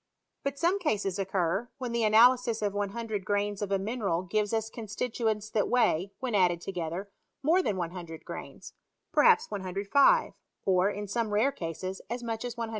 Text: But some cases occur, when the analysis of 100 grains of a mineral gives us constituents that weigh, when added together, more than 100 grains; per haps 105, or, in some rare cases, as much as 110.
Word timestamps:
But 0.43 0.57
some 0.57 0.79
cases 0.79 1.19
occur, 1.19 1.69
when 1.77 1.91
the 1.91 2.03
analysis 2.03 2.63
of 2.63 2.73
100 2.73 3.23
grains 3.23 3.61
of 3.61 3.71
a 3.71 3.77
mineral 3.77 4.23
gives 4.23 4.51
us 4.51 4.71
constituents 4.71 5.47
that 5.51 5.69
weigh, 5.69 6.11
when 6.19 6.33
added 6.33 6.59
together, 6.59 7.11
more 7.43 7.61
than 7.61 7.77
100 7.77 8.25
grains; 8.25 8.73
per 9.11 9.21
haps 9.21 9.51
105, 9.51 10.31
or, 10.65 10.89
in 10.89 11.07
some 11.07 11.29
rare 11.31 11.51
cases, 11.51 12.01
as 12.09 12.23
much 12.23 12.43
as 12.43 12.57
110. 12.57 12.69